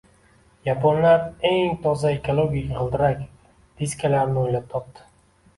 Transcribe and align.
Yaponlar 0.67 1.19
eng 1.49 1.75
toza 1.83 2.13
ekologik 2.17 2.67
g‘ildirak 2.79 3.23
diskalarini 3.83 4.43
o‘ylab 4.47 4.71
topdi 4.77 5.07